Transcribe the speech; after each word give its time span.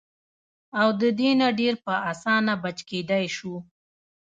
او 0.79 0.89
د 1.01 1.03
دې 1.19 1.29
نه 1.41 1.47
ډېر 1.59 1.73
پۀ 1.85 1.95
اسانه 2.11 2.53
بچ 2.63 2.77
کېدے 2.89 3.21
شو- 3.35 3.55